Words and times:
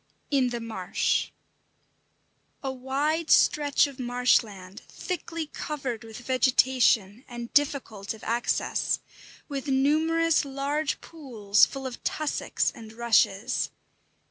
X: 0.03 0.07
IN 0.31 0.49
THE 0.49 0.59
MARSH 0.59 1.29
A 2.63 2.71
wide 2.71 3.29
stretch 3.29 3.85
of 3.85 3.99
marshland, 3.99 4.79
thickly 4.87 5.45
covered 5.45 6.03
with 6.03 6.17
vegetation, 6.25 7.23
and 7.27 7.53
difficult 7.53 8.11
of 8.15 8.23
access, 8.23 8.97
with 9.47 9.67
numerous 9.67 10.43
large 10.43 11.01
pools, 11.01 11.67
full 11.67 11.85
of 11.85 12.03
tussocks 12.03 12.71
and 12.73 12.93
rushes. 12.93 13.69